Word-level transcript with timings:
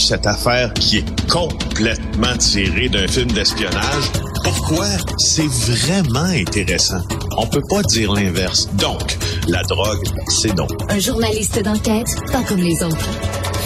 Cette 0.00 0.26
affaire 0.26 0.72
qui 0.74 0.98
est 0.98 1.30
complètement 1.30 2.36
tirée 2.38 2.88
d'un 2.88 3.06
film 3.06 3.30
d'espionnage, 3.30 4.10
pourquoi? 4.42 4.86
C'est 5.18 5.46
vraiment 5.46 6.24
intéressant. 6.24 7.00
On 7.36 7.46
peut 7.46 7.62
pas 7.68 7.82
dire 7.82 8.12
l'inverse. 8.12 8.68
Donc, 8.74 9.16
la 9.46 9.62
drogue, 9.62 10.02
c'est 10.28 10.54
donc. 10.54 10.70
Un 10.88 10.98
journaliste 10.98 11.62
d'enquête, 11.62 12.08
pas 12.32 12.42
comme 12.42 12.60
les 12.60 12.82
autres. 12.82 13.08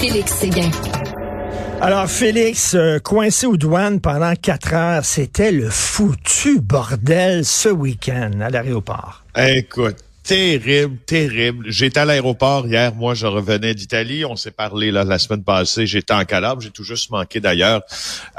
Félix 0.01 0.33
Séguin. 0.33 0.71
Alors, 1.81 2.09
Félix, 2.09 2.75
euh, 2.75 2.99
coincé 2.99 3.47
aux 3.47 3.57
douanes 3.57 4.01
pendant 4.01 4.35
quatre 4.35 4.75
heures, 4.75 5.05
c'était 5.05 5.53
le 5.53 5.71
foutu 5.71 6.61
bordel 6.61 7.45
ce 7.45 7.69
week-end 7.69 8.33
à 8.41 8.51
l'aéroport. 8.51 9.25
Écoute, 9.37 9.97
terrible, 10.25 10.97
terrible. 11.07 11.67
J'étais 11.69 12.01
à 12.01 12.05
l'aéroport 12.05 12.67
hier. 12.67 12.95
Moi, 12.95 13.15
je 13.15 13.27
revenais 13.27 13.75
d'Italie. 13.75 14.25
On 14.25 14.37
s'est 14.37 14.51
parlé 14.51 14.91
là, 14.91 15.05
la 15.05 15.19
semaine 15.19 15.45
passée. 15.45 15.87
J'étais 15.87 16.15
en 16.15 16.25
Calabre. 16.25 16.61
J'ai 16.61 16.71
tout 16.71 16.83
juste 16.83 17.11
manqué 17.11 17.41
d'ailleurs 17.41 17.83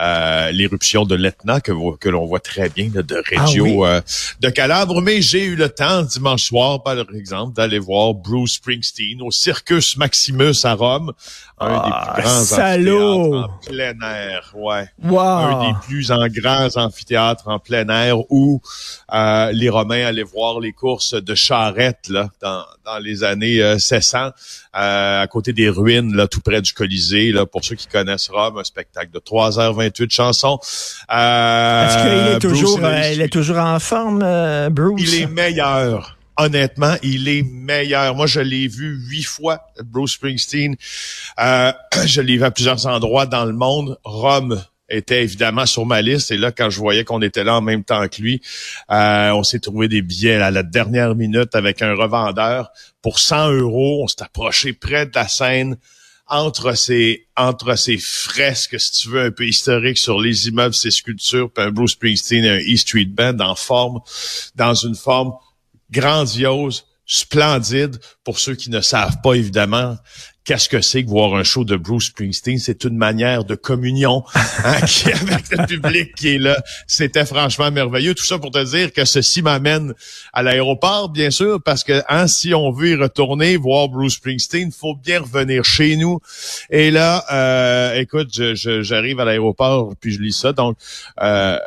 euh, 0.02 0.52
l'éruption 0.52 1.06
de 1.06 1.16
l'Etna 1.16 1.61
que, 1.61 1.72
que 1.97 2.09
l'on 2.09 2.25
voit 2.25 2.39
très 2.39 2.69
bien 2.69 2.89
là, 2.94 3.03
de 3.03 3.16
Reggio 3.16 3.83
Ah 3.86 3.89
euh, 3.89 4.02
de 4.41 4.50
Calabre. 4.50 5.02
Mais 5.02 5.22
j'ai 5.22 5.45
eu 5.45 5.56
le 5.56 5.69
temps 5.69 6.02
dimanche 6.02 6.44
soir, 6.45 6.81
par 6.83 6.97
exemple, 7.13 7.53
d'aller 7.56 7.80
voir 7.80 8.13
Bruce 8.13 8.56
Springsteen 8.56 9.22
au 9.22 9.31
Circus 9.31 9.95
Maximus 9.97 10.56
à 10.63 10.73
Rome, 10.73 11.13
un 11.59 11.81
Ah, 11.83 12.16
des 12.17 12.23
plus 12.23 12.31
grands 12.31 12.41
amphithéâtres 12.41 13.47
en 13.47 13.59
plein 13.69 13.94
air. 14.02 14.52
Ouais. 14.56 14.89
Wow! 15.03 15.19
un 15.19 15.67
des 15.67 15.78
plus 15.86 16.11
en 16.11 16.28
grands 16.28 16.75
amphithéâtres 16.75 17.47
en 17.47 17.59
plein 17.59 17.88
air 17.89 18.17
où 18.31 18.61
euh, 19.13 19.52
les 19.52 19.69
Romains 19.69 20.06
allaient 20.06 20.23
voir 20.23 20.59
les 20.59 20.73
courses 20.73 21.13
de 21.13 21.36
là, 22.09 22.30
dans, 22.42 22.64
dans 22.86 23.00
les 23.00 23.23
années 23.23 23.62
euh, 23.62 23.73
1600, 23.73 24.18
euh, 24.28 25.22
à 25.22 25.28
côté 25.28 25.54
des 25.54 25.70
ruines, 25.70 26.16
là, 26.16 26.28
tout 26.28 26.42
près 26.42 26.62
du 26.62 26.73
Colisée. 26.73 27.31
Là, 27.31 27.45
pour 27.45 27.64
ceux 27.64 27.76
qui 27.76 27.88
connaissent 27.88 28.30
Rome, 28.30 28.58
un 28.58 28.64
spectacle 28.64 29.12
de 29.12 29.20
3h28 29.20 30.12
chansons. 30.12 30.59
Euh, 31.14 31.86
Est-ce 31.88 31.98
qu'il 31.98 32.36
est 32.36 32.40
toujours, 32.40 32.80
euh, 32.84 33.12
il 33.14 33.22
est 33.22 33.30
toujours 33.30 33.58
en 33.58 33.80
forme, 33.80 34.22
euh, 34.23 34.70
Bruce? 34.70 35.02
il 35.02 35.22
est 35.22 35.28
meilleur. 35.28 36.18
Honnêtement, 36.38 36.96
il 37.02 37.30
est 37.30 37.44
meilleur. 37.44 38.14
Moi, 38.14 38.28
je 38.28 38.42
l'ai 38.42 38.68
vu 38.68 38.98
huit 39.08 39.23
fois, 39.23 39.62
Bruce 39.86 40.14
Springsteen. 40.14 40.76
Euh, 41.40 41.72
je 42.06 42.20
l'ai 42.22 42.38
vu 42.38 42.44
à 42.44 42.52
plusieurs 42.52 42.86
endroits 42.88 43.26
dans 43.26 43.46
le 43.46 43.53
monde. 43.53 43.98
Rome 44.03 44.62
était 44.89 45.23
évidemment 45.23 45.66
sur 45.66 45.86
ma 45.86 46.02
liste. 46.02 46.31
Et 46.31 46.38
là, 46.38 46.52
quand 46.52 46.69
je 46.69 46.80
voyais 46.80 47.03
qu'on 47.03 47.22
était 47.22 47.44
là 47.44 47.55
en 47.55 47.61
même 47.61 47.83
temps 47.83 48.08
que 48.08 48.22
lui, 48.22 48.41
euh, 48.91 49.31
on 49.31 49.44
s'est 49.44 49.59
trouvé 49.59 49.88
des 49.88 50.02
billets 50.02 50.36
à 50.36 50.52
la 50.52 50.64
dernière 50.64 51.16
minute 51.16 51.55
avec 51.55 51.81
un 51.81 51.95
revendeur 51.95 52.72
pour 53.02 53.19
100 53.19 53.52
euros. 53.52 54.03
On 54.03 54.08
s'est 54.08 54.23
approché 54.23 54.73
près 54.73 55.06
de 55.06 55.11
la 55.16 55.28
scène 55.28 55.78
entre 56.28 56.73
ces 56.73 57.28
entre 57.38 57.75
ces 57.75 57.97
fresques, 57.97 58.80
si 58.80 58.91
tu 58.91 59.09
veux, 59.09 59.22
un 59.22 59.31
peu 59.31 59.45
historiques 59.47 59.97
sur 59.97 60.19
les 60.19 60.47
immeubles, 60.47 60.73
ces 60.73 60.91
sculptures, 60.91 61.52
puis 61.52 61.63
un 61.63 61.72
Bruce 61.72 61.91
Springsteen, 61.91 62.44
et 62.45 62.50
un 62.50 62.58
E 62.58 62.78
Street 62.78 63.06
Band 63.06 63.39
en 63.39 63.56
forme, 63.56 64.00
dans 64.56 64.73
une 64.73 64.96
forme 64.96 65.34
grandiose, 65.91 66.85
splendide. 67.05 67.97
Pour 68.23 68.39
ceux 68.39 68.55
qui 68.55 68.69
ne 68.69 68.81
savent 68.81 69.17
pas, 69.23 69.33
évidemment, 69.33 69.97
qu'est-ce 70.45 70.67
que 70.69 70.81
c'est 70.81 71.03
que 71.03 71.09
voir 71.09 71.35
un 71.35 71.43
show 71.43 71.63
de 71.63 71.75
Bruce 71.75 72.07
Springsteen? 72.07 72.57
C'est 72.59 72.83
une 72.83 72.97
manière 72.97 73.43
de 73.43 73.53
communion 73.55 74.23
hein, 74.35 74.41
avec 74.73 75.49
le 75.51 75.66
public 75.67 76.16
qui 76.16 76.29
est 76.35 76.38
là. 76.39 76.57
C'était 76.88 77.25
franchement 77.25 77.69
merveilleux. 77.71 78.16
Tout 78.16 78.25
ça 78.25 78.39
pour 78.39 78.51
te 78.51 78.63
dire 78.63 78.91
que 78.93 79.05
ceci 79.05 79.41
m'amène 79.41 79.93
à 80.33 80.41
l'aéroport, 80.43 81.09
bien 81.09 81.29
sûr, 81.31 81.61
parce 81.63 81.83
que 81.83 82.01
hein, 82.09 82.27
si 82.27 82.53
on 82.53 82.71
veut 82.71 82.89
y 82.89 82.95
retourner, 82.95 83.57
voir 83.57 83.89
Bruce 83.89 84.13
Springsteen, 84.16 84.72
faut 84.72 84.95
bien 84.95 85.22
revenir 85.22 85.63
chez 85.66 85.95
nous. 85.97 86.19
Et 86.72 86.89
là, 86.91 87.23
euh, 87.31 87.99
écoute, 87.99 88.29
je- 88.33 88.55
je- 88.55 88.81
j'arrive 88.81 89.19
à 89.19 89.25
l'aéroport, 89.25 89.93
puis 89.99 90.11
je 90.13 90.19
lis 90.22 90.33
ça. 90.33 90.51
Donc, 90.53 90.77
euh, 91.22 91.57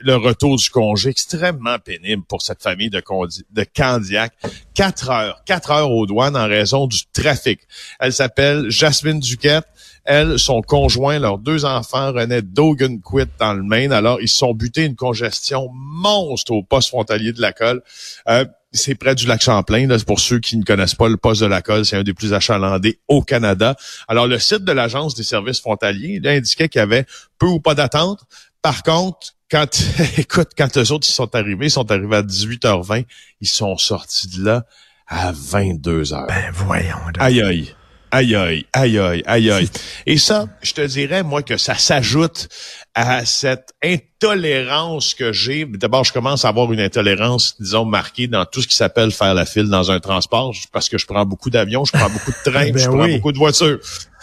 le 0.00 0.16
retour 0.16 0.56
du 0.56 0.68
congé 0.70 1.10
extrêmement 1.10 1.78
pénible 1.78 2.24
pour 2.28 2.42
cette 2.42 2.62
famille 2.62 2.90
de, 2.90 3.00
Condi- 3.00 3.44
de 3.50 3.64
Candiac. 3.64 4.32
Quatre 4.74 5.10
heures, 5.10 5.42
quatre 5.46 5.70
heures 5.70 5.90
aux 5.90 6.06
douanes 6.06 6.36
en 6.36 6.46
raison 6.46 6.86
du 6.86 6.98
trafic. 7.12 7.60
Elle 8.00 8.12
s'appelle 8.12 8.70
Jasmine 8.70 9.20
Duquette. 9.20 9.66
Elle, 10.04 10.38
son 10.38 10.60
conjoint, 10.60 11.18
leurs 11.18 11.38
deux 11.38 11.64
enfants 11.64 12.12
renaient 12.12 12.42
d'Ogunquit 12.42 13.30
dans 13.38 13.54
le 13.54 13.62
Maine. 13.62 13.90
Alors, 13.90 14.20
ils 14.20 14.28
se 14.28 14.36
sont 14.36 14.52
butés 14.52 14.84
une 14.84 14.96
congestion 14.96 15.70
monstre 15.72 16.52
au 16.52 16.62
poste 16.62 16.90
frontalier 16.90 17.32
de 17.32 17.40
la 17.40 17.52
colle. 17.52 17.82
Euh, 18.28 18.44
c'est 18.70 18.96
près 18.96 19.14
du 19.14 19.26
lac 19.26 19.42
Champlain. 19.42 19.86
Là, 19.86 19.96
pour 20.06 20.20
ceux 20.20 20.40
qui 20.40 20.58
ne 20.58 20.64
connaissent 20.64 20.96
pas 20.96 21.08
le 21.08 21.16
poste 21.16 21.40
de 21.40 21.46
la 21.46 21.62
colle, 21.62 21.86
c'est 21.86 21.96
un 21.96 22.02
des 22.02 22.12
plus 22.12 22.34
achalandés 22.34 22.98
au 23.08 23.22
Canada. 23.22 23.76
Alors, 24.06 24.26
le 24.26 24.38
site 24.38 24.64
de 24.64 24.72
l'Agence 24.72 25.14
des 25.14 25.22
services 25.22 25.60
frontaliers 25.60 26.20
il 26.22 26.28
indiquait 26.28 26.68
qu'il 26.68 26.80
y 26.80 26.82
avait 26.82 27.06
peu 27.38 27.46
ou 27.46 27.60
pas 27.60 27.74
d'attente. 27.74 28.20
Par 28.60 28.82
contre, 28.82 29.34
quand, 29.50 29.68
écoute, 30.18 30.50
quand 30.56 30.76
eux 30.76 30.92
autres, 30.92 31.06
ils 31.08 31.12
sont 31.12 31.34
arrivés, 31.34 31.66
ils 31.66 31.70
sont 31.70 31.90
arrivés 31.90 32.16
à 32.16 32.22
18h20, 32.22 33.04
ils 33.40 33.48
sont 33.48 33.76
sortis 33.76 34.28
de 34.28 34.44
là 34.44 34.64
à 35.06 35.32
22h. 35.32 36.26
Ben, 36.26 36.50
voyons. 36.52 36.96
donc. 37.06 37.18
Aïe 37.20 37.42
aïe. 37.42 37.74
Aïe 38.10 38.36
aïe, 38.36 38.64
aïe 38.72 38.98
aïe, 39.00 39.22
aïe 39.26 39.50
aïe. 39.50 39.68
Et 40.06 40.18
ça, 40.18 40.46
je 40.62 40.72
te 40.72 40.86
dirais, 40.86 41.24
moi, 41.24 41.42
que 41.42 41.56
ça 41.56 41.74
s'ajoute 41.74 42.48
à 42.94 43.24
cette 43.24 43.74
intolérance 43.82 45.14
que 45.14 45.32
j'ai. 45.32 45.64
D'abord, 45.64 46.04
je 46.04 46.12
commence 46.12 46.44
à 46.44 46.48
avoir 46.48 46.72
une 46.72 46.78
intolérance, 46.78 47.56
disons, 47.60 47.84
marquée 47.84 48.28
dans 48.28 48.44
tout 48.46 48.62
ce 48.62 48.68
qui 48.68 48.76
s'appelle 48.76 49.10
faire 49.10 49.34
la 49.34 49.44
file 49.44 49.68
dans 49.68 49.90
un 49.90 49.98
transport, 49.98 50.54
parce 50.72 50.88
que 50.88 50.96
je 50.96 51.06
prends 51.06 51.26
beaucoup 51.26 51.50
d'avions, 51.50 51.84
je 51.84 51.90
prends 51.90 52.08
beaucoup 52.08 52.30
de 52.30 52.50
trains, 52.50 52.70
Ben 52.72 52.78
je 52.78 52.88
prends 52.88 53.02
oui. 53.02 53.16
beaucoup 53.16 53.32
de 53.32 53.38
voitures. 53.38 53.80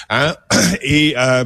Hein? 0.09 0.35
Et 0.81 1.13
euh, 1.17 1.43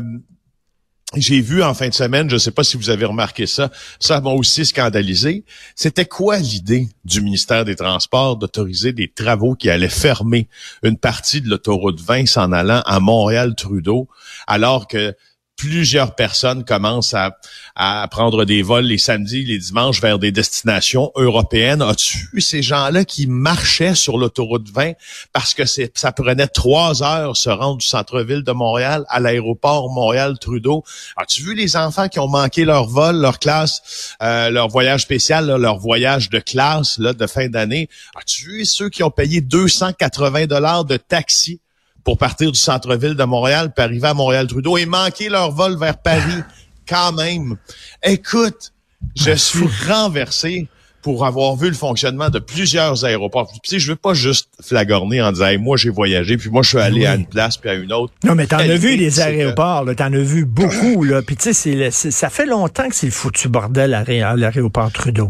j'ai 1.13 1.39
vu 1.39 1.63
en 1.63 1.73
fin 1.73 1.87
de 1.87 1.93
semaine, 1.93 2.29
je 2.29 2.35
ne 2.35 2.39
sais 2.39 2.51
pas 2.51 2.63
si 2.63 2.77
vous 2.77 2.89
avez 2.89 3.05
remarqué 3.05 3.45
ça, 3.45 3.71
ça 3.99 4.21
m'a 4.21 4.31
aussi 4.31 4.65
scandalisé. 4.65 5.45
C'était 5.75 6.05
quoi 6.05 6.39
l'idée 6.39 6.89
du 7.05 7.21
ministère 7.21 7.63
des 7.63 7.75
Transports 7.75 8.37
d'autoriser 8.37 8.91
des 8.91 9.07
travaux 9.07 9.55
qui 9.55 9.69
allaient 9.69 9.87
fermer 9.87 10.47
une 10.83 10.97
partie 10.97 11.41
de 11.41 11.49
l'autoroute 11.49 12.01
20 12.01 12.37
en 12.37 12.51
allant 12.51 12.81
à 12.85 12.99
Montréal-Trudeau, 12.99 14.07
alors 14.47 14.87
que 14.87 15.15
plusieurs 15.57 16.15
personnes 16.15 16.63
commencent 16.63 17.15
à, 17.15 18.07
prendre 18.09 18.45
des 18.45 18.61
vols 18.61 18.85
les 18.85 18.97
samedis, 18.97 19.43
les 19.43 19.57
dimanches 19.57 20.01
vers 20.01 20.19
des 20.19 20.31
destinations 20.31 21.11
européennes. 21.15 21.81
As-tu 21.81 22.29
vu 22.33 22.41
ces 22.41 22.61
gens-là 22.61 23.03
qui 23.03 23.27
marchaient 23.27 23.95
sur 23.95 24.17
l'autoroute 24.17 24.69
20 24.69 24.93
parce 25.33 25.53
que 25.53 25.63
ça 25.65 26.11
prenait 26.11 26.47
trois 26.47 27.03
heures 27.03 27.35
se 27.35 27.49
rendre 27.49 27.77
du 27.77 27.85
centre-ville 27.85 28.43
de 28.43 28.51
Montréal 28.51 29.05
à 29.09 29.19
l'aéroport 29.19 29.91
Montréal-Trudeau? 29.91 30.83
As-tu 31.17 31.43
vu 31.43 31.55
les 31.55 31.75
enfants 31.75 32.07
qui 32.07 32.19
ont 32.19 32.27
manqué 32.27 32.63
leur 32.63 32.87
vol, 32.87 33.17
leur 33.17 33.39
classe, 33.39 34.15
euh, 34.21 34.49
leur 34.49 34.69
voyage 34.69 35.01
spécial, 35.01 35.47
leur 35.47 35.79
voyage 35.79 36.29
de 36.29 36.39
classe 36.39 36.97
là, 36.97 37.13
de 37.13 37.27
fin 37.27 37.49
d'année? 37.49 37.89
As-tu 38.15 38.51
vu 38.51 38.65
ceux 38.65 38.89
qui 38.89 39.03
ont 39.03 39.11
payé 39.11 39.41
280 39.41 40.45
dollars 40.45 40.85
de 40.85 40.97
taxi 40.97 41.59
pour 42.05 42.17
partir 42.17 42.51
du 42.53 42.57
centre-ville 42.59 43.15
de 43.15 43.23
Montréal 43.25 43.73
puis 43.75 43.83
arriver 43.83 44.07
à 44.07 44.13
Montréal-Trudeau 44.13 44.77
et 44.77 44.85
manquer 44.85 45.27
leur 45.27 45.51
vol 45.51 45.77
vers 45.77 45.97
Paris 45.97 46.43
quand 46.87 47.11
même? 47.11 47.57
Écoute, 48.03 48.71
je 49.17 49.31
suis 49.33 49.67
renversé 49.89 50.69
pour 51.01 51.23
avoir 51.25 51.55
vu 51.55 51.67
le 51.67 51.75
fonctionnement 51.75 52.29
de 52.31 52.39
plusieurs 52.39 53.05
aéroports. 53.05 53.47
Puis, 53.51 53.59
tu 53.63 53.69
sais, 53.71 53.79
je 53.79 53.91
veux 53.91 53.95
pas 53.95 54.15
juste 54.15 54.49
flagorner 54.63 55.21
en 55.21 55.31
disant 55.31 55.45
Hey, 55.45 55.57
moi 55.59 55.77
j'ai 55.77 55.91
voyagé 55.91 56.35
puis 56.35 56.49
moi 56.49 56.63
je 56.63 56.69
suis 56.69 56.79
allé 56.79 57.01
Oui. 57.01 57.05
à 57.05 57.13
une 57.13 57.27
place 57.27 57.57
puis 57.57 57.69
à 57.69 57.73
une 57.75 57.93
autre. 57.93 58.11
Non, 58.23 58.33
mais 58.33 58.47
t'en 58.47 58.57
as 58.57 58.75
vu 58.75 58.97
que- 58.97 59.19
aéroports, 59.21 59.83
là, 59.83 59.93
t'en 59.93 60.11
as 60.13 60.17
vu 60.17 60.45
beaucoup, 60.45 61.03
là. 61.03 61.21
Puis 61.21 61.35
tu 61.35 61.53
sais, 61.53 61.91
ça 61.91 62.29
fait 62.31 62.47
longtemps 62.47 62.89
que 62.89 62.95
c'est 62.95 63.05
le 63.05 63.11
foutu 63.11 63.49
bordel 63.49 63.93
à 63.93 64.35
l'aéroport 64.35 64.91
Trudeau. 64.91 65.29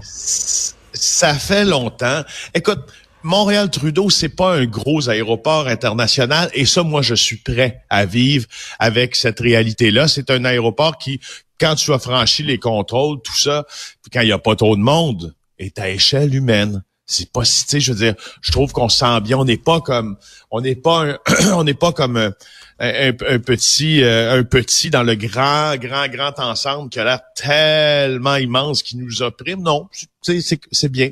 Ça 0.93 1.33
fait 1.33 1.65
longtemps. 1.65 2.21
Écoute, 2.53 2.79
Montréal-Trudeau, 3.25 4.11
c'est 4.11 4.29
pas 4.29 4.55
un 4.55 4.65
gros 4.65 5.09
aéroport 5.09 5.67
international 5.67 6.49
et 6.53 6.65
ça, 6.65 6.83
moi, 6.83 7.01
je 7.01 7.15
suis 7.15 7.37
prêt 7.37 7.81
à 7.89 8.05
vivre 8.05 8.45
avec 8.77 9.15
cette 9.15 9.39
réalité-là. 9.39 10.07
C'est 10.07 10.29
un 10.29 10.45
aéroport 10.45 10.99
qui, 10.99 11.19
quand 11.59 11.73
tu 11.73 11.91
as 11.91 11.97
franchi 11.99 12.43
les 12.43 12.59
contrôles, 12.59 13.17
tout 13.23 13.35
ça, 13.37 13.65
quand 14.13 14.21
il 14.21 14.27
n'y 14.27 14.31
a 14.31 14.37
pas 14.37 14.55
trop 14.55 14.75
de 14.75 14.81
monde, 14.81 15.33
est 15.57 15.79
à 15.79 15.89
échelle 15.89 16.35
humaine. 16.35 16.83
C'est 17.07 17.31
pas 17.31 17.45
si, 17.45 17.63
tu 17.65 17.71
sais, 17.71 17.79
je 17.79 17.93
veux 17.93 17.97
dire, 17.97 18.15
je 18.41 18.51
trouve 18.51 18.71
qu'on 18.71 18.89
se 18.89 18.97
sent 18.97 19.21
bien. 19.21 19.37
On 19.39 19.45
n'est 19.45 19.57
pas 19.57 19.81
comme, 19.81 20.17
on 20.51 20.61
n'est 20.61 20.75
pas, 20.75 21.05
un- 21.05 21.17
on 21.53 21.63
n'est 21.63 21.73
pas 21.73 21.93
comme, 21.93 22.17
euh, 22.17 22.29
un, 22.79 23.39
petit 23.39 24.03
euh, 24.03 24.39
un 24.39 24.43
petit 24.43 24.89
dans 24.89 25.03
le 25.03 25.15
grand 25.15 25.77
grand 25.77 26.07
grand 26.07 26.37
ensemble 26.39 26.89
qui 26.89 26.99
a 26.99 27.05
l'air 27.05 27.21
tellement 27.35 28.35
immense 28.35 28.83
qui 28.83 28.97
nous 28.97 29.21
opprime. 29.21 29.61
Non 29.61 29.87
c'est 30.21 30.41
c'est 30.71 30.91
bien. 30.91 31.11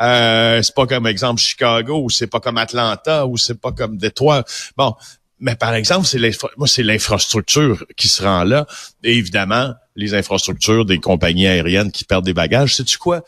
Euh, 0.00 0.60
c'est 0.62 0.74
pas 0.74 0.86
comme 0.86 1.06
exemple 1.06 1.40
Chicago 1.40 2.02
ou 2.02 2.10
c'est 2.10 2.26
pas 2.26 2.40
comme 2.40 2.58
Atlanta 2.58 3.26
ou 3.26 3.36
c'est 3.36 3.60
pas 3.60 3.72
comme 3.72 3.96
Détroit. 3.96 4.44
Bon 4.76 4.94
mais 5.38 5.54
par 5.54 5.74
exemple 5.74 6.06
c'est 6.06 6.18
moi 6.56 6.66
c'est 6.66 6.82
l'infrastructure 6.82 7.86
qui 7.96 8.08
se 8.08 8.22
rend 8.22 8.42
là. 8.42 8.66
Et 9.04 9.16
évidemment 9.16 9.74
les 9.96 10.14
infrastructures 10.14 10.84
des 10.84 10.98
compagnies 10.98 11.46
aériennes 11.46 11.92
qui 11.92 12.04
perdent 12.04 12.24
des 12.24 12.34
bagages. 12.34 12.74
Sais 12.74 12.84
tu 12.84 12.98
quoi? 12.98 13.22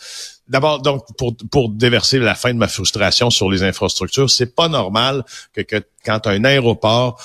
D'abord, 0.48 0.80
donc, 0.80 1.04
pour, 1.16 1.36
pour 1.50 1.70
déverser 1.70 2.18
la 2.20 2.36
fin 2.36 2.52
de 2.54 2.58
ma 2.58 2.68
frustration 2.68 3.30
sur 3.30 3.50
les 3.50 3.64
infrastructures, 3.64 4.30
c'est 4.30 4.54
pas 4.54 4.68
normal 4.68 5.24
que, 5.52 5.60
que 5.60 5.82
quand 6.04 6.26
un 6.28 6.44
aéroport 6.44 7.20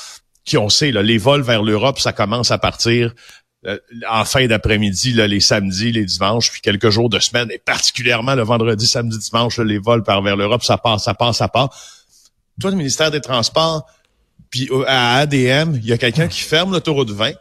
qui 0.46 0.58
on 0.58 0.70
sait, 0.70 0.92
là, 0.92 1.04
les 1.04 1.18
vols 1.18 1.42
vers 1.42 1.64
l'Europe, 1.64 2.00
ça 2.00 2.14
commence 2.14 2.52
à 2.52 2.58
partir 2.58 3.14
euh, 3.68 3.78
en 4.10 4.26
fin 4.26 4.48
d'après-midi, 4.48 5.14
les 5.14 5.40
samedis, 5.40 5.92
les 5.92 6.06
dimanches, 6.06 6.52
puis 6.52 6.62
quelques 6.62 6.90
jours 6.90 7.10
de 7.10 7.20
semaine, 7.20 7.52
et 7.52 7.60
particulièrement 7.60 8.34
le 8.34 8.42
vendredi, 8.42 8.88
samedi, 8.88 9.20
dimanche, 9.20 9.60
les 9.60 9.78
vols 9.78 10.04
vers 10.04 10.36
l'Europe, 10.36 10.64
ça 10.64 10.78
passe, 10.78 11.04
ça 11.04 11.14
passe, 11.14 11.38
ça 11.38 11.48
part. 11.48 11.70
Toi, 12.60 12.72
le 12.72 12.78
ministère 12.78 13.12
des 13.12 13.22
Transports, 13.22 13.86
puis 14.50 14.68
à 14.88 15.18
ADM, 15.18 15.76
il 15.76 15.86
y 15.86 15.94
a 15.94 15.98
quelqu'un 15.98 16.28
qui 16.28 16.42
ferme 16.42 16.72
l'autoroute 16.72 17.12
20, 17.12 17.34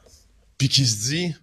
puis 0.59 0.69
qui 0.69 0.87
se 0.87 1.09
dit 1.09 1.35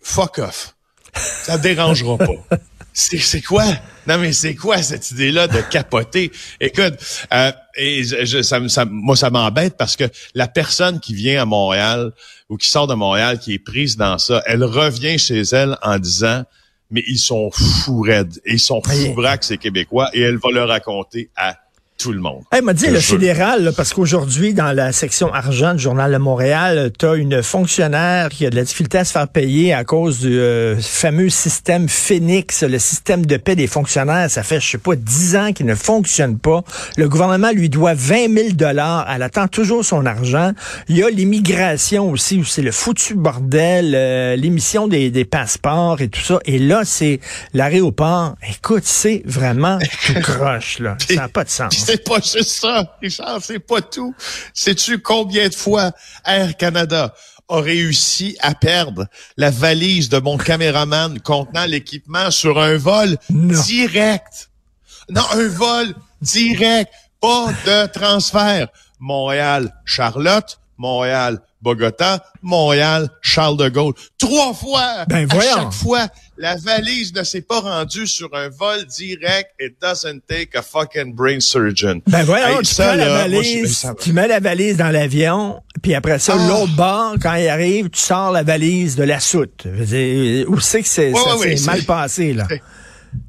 fuck 0.00 0.38
off. 0.38 0.76
Ça 1.12 1.58
dérangera 1.58 2.18
pas. 2.18 2.56
C'est 2.92 3.42
quoi? 3.42 3.64
Non, 4.06 4.18
mais 4.18 4.32
c'est 4.32 4.54
quoi 4.54 4.82
cette 4.82 5.10
idée-là 5.12 5.46
de 5.46 5.60
capoter? 5.60 6.32
Écoute, 6.60 6.94
euh, 7.32 7.52
et 7.76 8.02
je, 8.02 8.42
ça, 8.42 8.68
ça, 8.68 8.84
moi, 8.84 9.16
ça 9.16 9.30
m'embête 9.30 9.76
parce 9.76 9.96
que 9.96 10.04
la 10.34 10.48
personne 10.48 11.00
qui 11.00 11.14
vient 11.14 11.42
à 11.42 11.44
Montréal 11.44 12.12
ou 12.48 12.56
qui 12.56 12.68
sort 12.68 12.86
de 12.86 12.94
Montréal, 12.94 13.38
qui 13.38 13.54
est 13.54 13.58
prise 13.58 13.96
dans 13.96 14.18
ça, 14.18 14.42
elle 14.46 14.64
revient 14.64 15.18
chez 15.18 15.42
elle 15.52 15.76
en 15.82 15.98
disant 15.98 16.44
mais 16.90 17.04
ils 17.06 17.18
sont 17.18 17.50
fous 17.52 18.00
raides. 18.00 18.40
Ils 18.44 18.58
sont 18.58 18.82
fous 18.82 19.14
braques, 19.14 19.44
ces 19.44 19.58
Québécois, 19.58 20.10
et 20.12 20.20
elle 20.20 20.38
va 20.38 20.50
le 20.50 20.64
raconter 20.64 21.30
à 21.36 21.56
tout 22.00 22.12
le 22.12 22.20
monde. 22.20 22.42
Elle 22.50 22.64
m'a 22.64 22.72
dit 22.72 22.86
le 22.86 22.98
fédéral, 22.98 23.72
parce 23.76 23.92
qu'aujourd'hui, 23.92 24.54
dans 24.54 24.72
la 24.72 24.92
section 24.92 25.32
argent 25.32 25.74
du 25.74 25.82
Journal 25.82 26.10
de 26.10 26.16
Montréal, 26.16 26.90
tu 26.98 27.06
as 27.06 27.14
une 27.14 27.42
fonctionnaire 27.42 28.30
qui 28.30 28.46
a 28.46 28.50
de 28.50 28.56
la 28.56 28.62
difficulté 28.62 28.98
à 28.98 29.04
se 29.04 29.12
faire 29.12 29.28
payer 29.28 29.74
à 29.74 29.84
cause 29.84 30.20
du 30.20 30.38
euh, 30.38 30.76
fameux 30.80 31.28
système 31.28 31.88
Phoenix, 31.88 32.62
le 32.62 32.78
système 32.78 33.26
de 33.26 33.36
paix 33.36 33.54
des 33.54 33.66
fonctionnaires. 33.66 34.30
Ça 34.30 34.42
fait, 34.42 34.60
je 34.60 34.70
sais 34.70 34.78
pas, 34.78 34.96
dix 34.96 35.36
ans 35.36 35.52
qu'il 35.52 35.66
ne 35.66 35.74
fonctionne 35.74 36.38
pas. 36.38 36.62
Le 36.96 37.08
gouvernement 37.08 37.50
lui 37.52 37.68
doit 37.68 37.94
20 37.94 38.34
000 38.34 38.48
dollars. 38.52 39.06
Elle 39.14 39.22
attend 39.22 39.46
toujours 39.46 39.84
son 39.84 40.06
argent. 40.06 40.52
Il 40.88 40.96
y 40.96 41.02
a 41.02 41.10
l'immigration 41.10 42.10
aussi, 42.10 42.38
où 42.38 42.44
c'est 42.44 42.62
le 42.62 42.72
foutu 42.72 43.14
bordel, 43.14 43.94
euh, 43.94 44.36
l'émission 44.36 44.88
des, 44.88 45.10
des 45.10 45.26
passeports 45.26 46.00
et 46.00 46.08
tout 46.08 46.22
ça. 46.22 46.38
Et 46.46 46.58
là, 46.58 46.82
c'est 46.84 47.20
l'aéroport. 47.52 48.36
Écoute, 48.48 48.84
c'est 48.84 49.22
vraiment 49.26 49.78
tout 50.06 50.20
croche, 50.22 50.78
là. 50.78 50.96
Ça 51.06 51.14
n'a 51.16 51.28
pas 51.28 51.44
de 51.44 51.50
sens 51.50 51.89
c'est 51.90 52.04
pas 52.04 52.20
juste 52.20 52.60
ça, 52.60 52.96
Richard, 53.02 53.40
c'est 53.42 53.58
pas 53.58 53.80
tout. 53.80 54.14
Sais-tu 54.54 55.00
combien 55.00 55.48
de 55.48 55.54
fois 55.54 55.92
Air 56.24 56.56
Canada 56.56 57.14
a 57.48 57.60
réussi 57.60 58.36
à 58.40 58.54
perdre 58.54 59.06
la 59.36 59.50
valise 59.50 60.08
de 60.08 60.18
mon 60.18 60.38
caméraman 60.38 61.18
contenant 61.20 61.64
l'équipement 61.66 62.30
sur 62.30 62.60
un 62.60 62.76
vol 62.76 63.16
direct? 63.28 64.50
Non, 65.08 65.22
un 65.32 65.48
vol 65.48 65.94
direct, 66.22 66.92
pas 67.20 67.48
de 67.66 67.86
transfert. 67.86 68.68
Montréal, 69.00 69.74
Charlotte, 69.84 70.60
Montréal, 70.76 71.40
Bogota, 71.60 72.24
Montréal, 72.42 73.10
Charles 73.20 73.56
de 73.56 73.68
Gaulle. 73.68 73.94
Trois 74.18 74.54
fois! 74.54 75.04
Ben 75.08 75.28
À 75.30 75.40
chaque 75.40 75.72
fois, 75.72 76.08
la 76.40 76.56
valise 76.56 77.12
ne 77.14 77.22
s'est 77.22 77.42
pas 77.42 77.60
rendue 77.60 78.06
sur 78.06 78.30
un 78.34 78.48
vol 78.48 78.86
direct. 78.86 79.50
It 79.60 79.74
doesn't 79.80 80.22
take 80.26 80.56
a 80.56 80.62
fucking 80.62 81.14
brain 81.14 81.40
surgeon. 81.40 82.00
Ben 82.06 82.24
voyons, 82.24 82.62
tu, 82.62 82.74
prends 82.74 82.94
la 82.94 83.08
valise, 83.08 83.86
tu 84.00 84.12
mets 84.14 84.26
la 84.26 84.40
valise 84.40 84.78
dans 84.78 84.88
l'avion, 84.88 85.60
puis 85.82 85.94
après 85.94 86.18
ça, 86.18 86.36
ah. 86.38 86.48
l'autre 86.48 86.74
bord, 86.74 87.16
quand 87.20 87.34
il 87.34 87.46
arrive, 87.46 87.90
tu 87.90 88.00
sors 88.00 88.32
la 88.32 88.42
valise 88.42 88.96
de 88.96 89.02
la 89.02 89.20
soute. 89.20 89.66
Où 89.66 90.60
c'est 90.60 90.82
que 90.82 90.88
c'est 90.88 91.12
mal 91.66 91.82
passé, 91.82 92.32
là? 92.32 92.48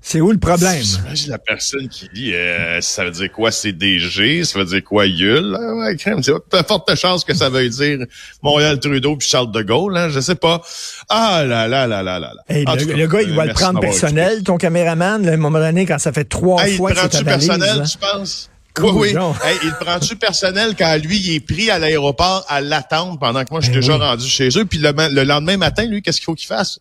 C'est 0.02 0.22
où 0.22 0.32
le 0.32 0.38
problème? 0.38 0.82
J'imagine 0.82 1.32
la 1.32 1.38
personne 1.38 1.88
qui 1.88 2.10
dit 2.14 2.34
euh, 2.34 2.82
ça 2.82 3.06
veut 3.06 3.12
dire 3.12 3.32
quoi 3.32 3.52
CDG, 3.52 4.44
ça 4.44 4.60
veut 4.60 4.66
dire 4.66 4.84
quoi 4.84 5.06
YUL? 5.06 5.58
Ah 5.60 5.76
ouais, 5.76 5.96
crème, 5.96 6.22
c'est 6.24 6.34
forte 6.68 6.96
chance 6.96 7.24
que 7.24 7.34
ça 7.34 7.50
veuille 7.50 7.70
dire 7.70 8.00
Montréal 8.42 8.80
Trudeau 8.80 9.16
puis 9.16 9.28
Charles 9.28 9.52
de 9.52 9.62
Gaulle, 9.62 9.98
hein, 9.98 10.10
je 10.10 10.20
sais 10.20 10.36
pas. 10.36 10.62
Ah 11.10 11.44
là 11.46 11.68
là 11.68 11.88
là 11.88 12.04
là 12.04 12.20
là. 12.20 12.32
Hey, 12.50 12.66
le, 12.66 13.08
gars, 13.08 13.22
il 13.22 13.34
va 13.34 13.46
le 13.46 13.54
prendre 13.54 13.80
personnel, 13.80 14.44
ton 14.44 14.58
caméraman, 14.58 15.28
à 15.28 15.34
un 15.34 15.38
moment 15.38 15.60
donné, 15.60 15.86
quand 15.86 16.00
ça 16.00 16.12
fait 16.12 16.26
trois 16.26 16.66
fois 16.68 16.92
que 16.92 17.00
c'est 17.00 17.20
tu 17.20 17.24
personnel, 17.24 17.84
tu 17.90 17.98
penses? 17.98 18.50
oui, 18.80 18.90
oui. 18.94 19.10
Hey, 19.44 19.58
il 19.64 19.74
prend-tu 19.80 20.16
personnel 20.16 20.76
quand 20.78 20.98
lui, 21.04 21.18
il 21.20 21.36
est 21.36 21.40
pris 21.40 21.70
à 21.70 21.80
l'aéroport 21.80 22.46
à 22.48 22.62
l'attendre 22.62 23.20
pendant 23.20 23.44
que 23.44 23.50
moi, 23.52 23.60
je 23.60 23.66
suis 23.66 23.74
ben 23.74 23.82
déjà 23.82 23.98
rendu 23.98 24.28
chez 24.28 24.50
eux? 24.58 24.66
Puis 24.66 24.80
le, 24.80 24.94
le 25.14 25.24
lendemain 25.24 25.58
matin, 25.58 25.86
lui, 25.86 26.02
qu'est-ce 26.02 26.18
qu'il 26.18 26.26
faut 26.26 26.36
qu'il 26.36 26.48
fasse? 26.48 26.80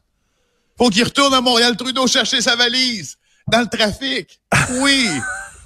Faut 0.81 0.89
qu'il 0.89 1.05
retourne 1.05 1.35
à 1.35 1.43
Montréal 1.43 1.77
Trudeau 1.77 2.07
chercher 2.07 2.41
sa 2.41 2.57
valise 2.57 3.17
dans 3.47 3.61
le 3.61 3.67
trafic. 3.67 4.41
Oui. 4.81 5.11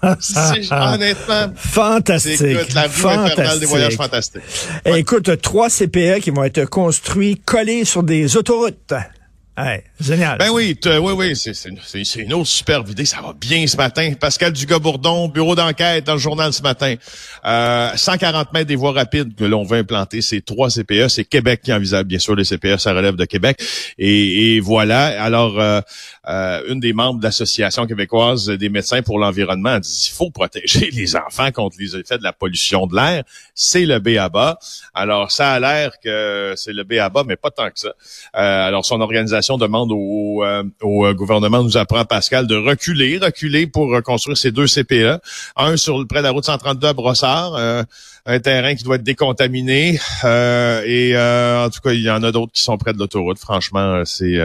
honnêtement. 0.72 1.52
Fantastique. 1.54 2.40
Écoute, 2.40 2.74
la 2.74 2.88
fantastique. 2.88 3.60
des 3.60 3.66
voyages 3.66 3.96
fantastiques. 3.96 4.42
Écoute, 4.84 5.40
trois 5.40 5.68
CPE 5.70 6.18
qui 6.20 6.30
vont 6.30 6.42
être 6.42 6.64
construits 6.64 7.40
collés 7.44 7.84
sur 7.84 8.02
des 8.02 8.36
autoroutes. 8.36 8.92
Hey, 9.56 9.84
génial. 10.00 10.36
Ben 10.36 10.50
oui, 10.50 10.76
oui, 10.84 11.12
oui, 11.12 11.36
c'est 11.36 12.18
une 12.18 12.32
autre 12.32 12.48
superbe 12.48 12.88
idée. 12.88 13.04
Ça 13.04 13.20
va 13.20 13.32
bien 13.34 13.64
ce 13.68 13.76
matin. 13.76 14.12
Pascal 14.18 14.52
Dugas-Bourdon, 14.52 15.28
bureau 15.28 15.54
d'enquête 15.54 16.02
dans 16.04 16.14
le 16.14 16.18
journal 16.18 16.52
ce 16.52 16.60
matin. 16.60 16.96
Euh, 17.44 17.90
140 17.94 18.52
mètres 18.52 18.66
des 18.66 18.74
voies 18.74 18.90
rapides 18.90 19.32
que 19.36 19.44
l'on 19.44 19.62
veut 19.62 19.78
implanter, 19.78 20.22
c'est 20.22 20.44
trois 20.44 20.70
CPE. 20.70 21.06
C'est 21.06 21.24
Québec 21.24 21.60
qui 21.62 21.72
envisage, 21.72 22.02
bien 22.02 22.18
sûr, 22.18 22.34
les 22.34 22.42
CPE, 22.42 22.78
ça 22.78 22.92
relève 22.94 23.14
de 23.14 23.24
Québec. 23.26 23.62
Et, 23.96 24.56
et 24.56 24.60
voilà. 24.60 25.22
Alors, 25.22 25.60
euh, 25.60 25.80
euh, 26.26 26.62
une 26.68 26.80
des 26.80 26.92
membres 26.92 27.20
de 27.20 27.24
l'Association 27.24 27.86
québécoise 27.86 28.48
des 28.48 28.68
médecins 28.68 29.02
pour 29.02 29.20
l'environnement 29.20 29.70
a 29.70 29.80
dit 29.80 30.08
il 30.10 30.16
faut 30.16 30.30
protéger 30.30 30.90
les 30.90 31.14
enfants 31.14 31.52
contre 31.52 31.76
les 31.78 31.94
effets 31.94 32.18
de 32.18 32.24
la 32.24 32.32
pollution 32.32 32.88
de 32.88 32.96
l'air. 32.96 33.22
C'est 33.54 33.86
le 33.86 34.00
BABA. 34.00 34.58
Alors, 34.94 35.30
ça 35.30 35.52
a 35.52 35.60
l'air 35.60 35.92
que 36.02 36.54
c'est 36.56 36.72
le 36.72 36.82
BABA, 36.82 37.22
mais 37.22 37.36
pas 37.36 37.52
tant 37.52 37.70
que 37.70 37.78
ça. 37.78 37.90
Euh, 38.34 38.66
alors, 38.66 38.84
son 38.84 39.00
organisation 39.00 39.43
demande 39.52 39.90
au, 39.92 40.42
euh, 40.44 40.62
au, 40.82 41.06
euh, 41.06 41.14
gouvernement, 41.14 41.62
nous 41.62 41.76
apprend 41.76 42.04
Pascal, 42.04 42.46
de 42.46 42.56
reculer, 42.56 43.18
reculer 43.18 43.66
pour 43.66 44.02
construire 44.02 44.36
ces 44.36 44.50
deux 44.50 44.66
CPE. 44.66 45.20
Un 45.56 45.76
sur 45.76 46.06
près 46.06 46.18
de 46.18 46.24
la 46.24 46.30
route 46.30 46.44
132 46.44 46.86
à 46.86 46.92
Brossard, 46.92 47.54
euh, 47.56 47.82
un 48.26 48.40
terrain 48.40 48.74
qui 48.74 48.84
doit 48.84 48.96
être 48.96 49.02
décontaminé. 49.02 49.98
et 50.24 51.14
en 51.16 51.68
tout 51.70 51.80
cas, 51.80 51.92
il 51.92 52.02
y 52.02 52.10
en 52.10 52.22
a 52.22 52.32
d'autres 52.32 52.52
qui 52.52 52.62
sont 52.62 52.76
près 52.78 52.92
de 52.92 52.98
l'autoroute. 52.98 53.38
Franchement, 53.38 54.02
c'est 54.04 54.38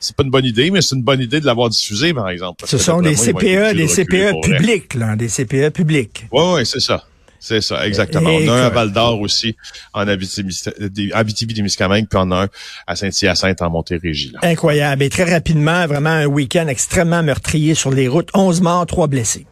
c'est 0.00 0.16
pas 0.16 0.22
une 0.22 0.30
bonne 0.30 0.44
idée, 0.44 0.70
mais 0.70 0.80
c'est 0.80 0.96
une 0.96 1.02
bonne 1.02 1.20
idée 1.20 1.40
de 1.40 1.46
l'avoir 1.46 1.68
diffusé, 1.68 2.14
par 2.14 2.28
exemple. 2.30 2.64
Ce 2.66 2.78
sont 2.78 3.00
des 3.00 3.14
CPE, 3.14 3.74
des 3.74 3.86
CPE 3.86 4.40
publics, 4.42 4.94
là, 4.94 5.16
des 5.16 5.28
CPE 5.28 5.70
publics. 5.70 6.26
Oui, 6.32 6.42
oui, 6.54 6.66
c'est 6.66 6.80
ça. 6.80 7.04
C'est 7.46 7.60
ça, 7.60 7.86
exactement. 7.86 8.28
on 8.28 8.48
a 8.48 8.52
un 8.52 8.66
à 8.66 8.70
Val 8.70 8.90
d'Or 8.90 9.20
aussi, 9.20 9.54
en 9.94 10.08
Abitibi-Témiscamingue, 10.08 12.08
puis 12.08 12.18
on 12.20 12.32
a 12.32 12.42
un 12.42 12.48
à 12.88 12.96
Saint-Hyacinthe, 12.96 13.62
en 13.62 13.70
Montérégie. 13.70 14.32
Incroyable. 14.42 15.04
Et 15.04 15.10
très 15.10 15.32
rapidement, 15.32 15.86
vraiment 15.86 16.10
un 16.10 16.26
week-end 16.26 16.66
extrêmement 16.66 17.22
meurtrier 17.22 17.76
sur 17.76 17.92
les 17.92 18.08
routes. 18.08 18.30
11 18.34 18.62
morts, 18.62 18.84
3 18.84 19.06
blessés. 19.06 19.46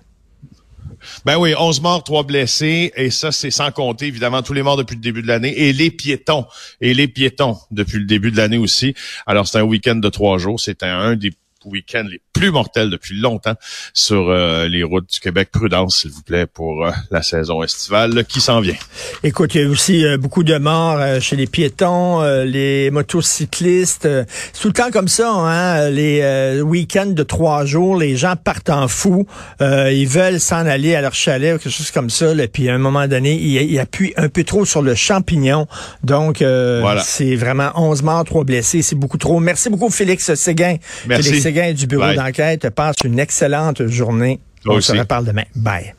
Ben 1.24 1.36
oui, 1.36 1.54
11 1.56 1.82
morts, 1.82 2.02
3 2.02 2.24
blessés, 2.24 2.92
et 2.96 3.10
ça, 3.10 3.30
c'est 3.30 3.52
sans 3.52 3.70
compter, 3.70 4.06
évidemment, 4.06 4.42
tous 4.42 4.54
les 4.54 4.64
morts 4.64 4.76
depuis 4.76 4.96
le 4.96 5.00
début 5.00 5.22
de 5.22 5.28
l'année, 5.28 5.56
et 5.56 5.72
les 5.72 5.92
piétons, 5.92 6.46
et 6.80 6.94
les 6.94 7.06
piétons 7.06 7.58
depuis 7.70 8.00
le 8.00 8.06
début 8.06 8.32
de 8.32 8.38
l'année 8.38 8.58
aussi. 8.58 8.96
Alors, 9.24 9.46
c'est 9.46 9.58
un 9.58 9.62
week-end 9.62 9.94
de 9.94 10.08
trois 10.08 10.38
jours, 10.38 10.58
c'était 10.58 10.86
un 10.86 11.14
des 11.14 11.32
week-ends 11.64 12.08
les 12.10 12.20
plus 12.34 12.50
mortels 12.50 12.90
depuis 12.90 13.18
longtemps 13.18 13.54
sur 13.94 14.28
euh, 14.28 14.68
les 14.68 14.82
routes 14.82 15.10
du 15.10 15.20
Québec. 15.20 15.48
Prudence, 15.52 16.00
s'il 16.00 16.10
vous 16.10 16.22
plaît, 16.22 16.46
pour 16.46 16.84
euh, 16.84 16.90
la 17.10 17.22
saison 17.22 17.62
estivale 17.62 18.24
qui 18.26 18.40
s'en 18.40 18.60
vient. 18.60 18.74
Écoute, 19.22 19.54
il 19.54 19.62
y 19.62 19.64
a 19.64 19.68
aussi 19.68 20.04
euh, 20.04 20.18
beaucoup 20.18 20.42
de 20.42 20.58
morts 20.58 20.98
chez 21.20 21.36
les 21.36 21.46
piétons, 21.46 22.22
les 22.42 22.90
motocyclistes. 22.90 24.08
C'est 24.52 24.60
tout 24.60 24.68
le 24.68 24.74
temps 24.74 24.90
comme 24.90 25.08
ça, 25.08 25.30
hein? 25.30 25.90
Les 25.90 26.60
week-ends 26.60 27.06
de 27.06 27.22
trois 27.22 27.64
jours, 27.64 27.96
les 27.96 28.16
gens 28.16 28.34
partent 28.36 28.70
en 28.70 28.88
fou. 28.88 29.26
ils 29.60 30.08
veulent 30.08 30.40
s'en 30.40 30.66
aller 30.66 30.96
à 30.96 31.00
leur 31.00 31.14
chalet 31.14 31.54
ou 31.54 31.58
quelque 31.58 31.72
chose 31.72 31.92
comme 31.92 32.10
ça. 32.10 32.32
Et 32.34 32.48
puis 32.48 32.68
à 32.68 32.74
un 32.74 32.78
moment 32.78 33.06
donné, 33.06 33.34
ils, 33.34 33.62
ils 33.62 33.78
appuient 33.78 34.14
un 34.16 34.28
peu 34.28 34.42
trop 34.42 34.64
sur 34.64 34.82
le 34.82 34.94
champignon. 34.96 35.68
Donc, 36.02 36.38
voilà. 36.38 37.02
c'est 37.04 37.36
vraiment 37.36 37.70
11 37.76 38.02
morts, 38.02 38.24
3 38.24 38.44
blessés. 38.44 38.82
C'est 38.82 38.96
beaucoup 38.96 39.18
trop. 39.18 39.38
Merci 39.38 39.70
beaucoup, 39.70 39.90
Félix 39.90 40.34
Séguin. 40.34 40.76
Merci. 41.06 41.28
Félix 41.28 41.42
Séguin 41.44 41.72
du 41.72 41.86
bureau 41.86 42.04
d'enquête. 42.24 42.70
Passe 42.70 42.96
une 43.04 43.18
excellente 43.18 43.86
journée. 43.86 44.40
On 44.66 44.80
se 44.80 44.92
reparle 44.92 45.26
demain. 45.26 45.44
Bye. 45.54 45.94